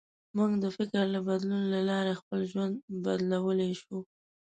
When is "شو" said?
3.81-3.97